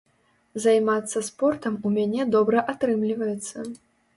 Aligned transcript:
Займацца 0.63 1.21
спортам 1.27 1.77
у 1.89 1.91
мяне 1.99 2.27
добра 2.37 2.65
атрымліваецца. 2.75 3.57